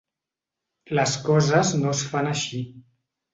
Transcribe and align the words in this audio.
Les 0.99 1.13
coses 1.27 1.75
no 1.83 1.93
es 1.97 2.03
fan 2.15 2.31
així. 2.33 2.63